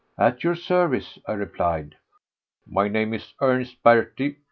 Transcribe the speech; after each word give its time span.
"At 0.17 0.43
your 0.43 0.55
service," 0.55 1.19
I 1.27 1.33
replied. 1.33 1.95
"My 2.65 2.87
name 2.87 3.13
is 3.13 3.35
Ernest 3.39 3.83
Berty. 3.83 4.37